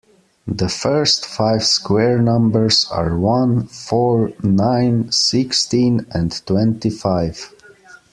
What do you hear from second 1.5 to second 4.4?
square numbers are one, four,